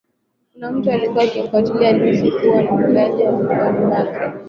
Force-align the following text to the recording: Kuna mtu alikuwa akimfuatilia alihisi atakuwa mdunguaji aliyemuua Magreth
Kuna 0.53 0.71
mtu 0.71 0.91
alikuwa 0.91 1.23
akimfuatilia 1.23 1.89
alihisi 1.89 2.27
atakuwa 2.27 2.61
mdunguaji 2.63 3.23
aliyemuua 3.23 3.71
Magreth 3.71 4.33